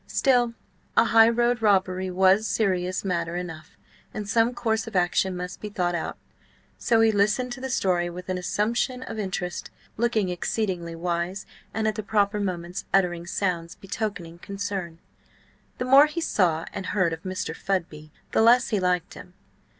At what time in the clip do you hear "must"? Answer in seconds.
5.37-5.61